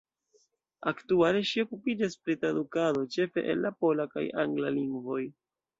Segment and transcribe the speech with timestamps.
[0.91, 5.23] Aktuale ŝi okupiĝas pri tradukado, ĉefe el la pola kaj angla lingvoj.